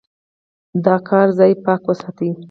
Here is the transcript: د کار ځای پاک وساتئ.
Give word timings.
د 0.83 0.87
کار 1.07 1.27
ځای 1.37 1.51
پاک 1.65 1.81
وساتئ. 1.87 2.29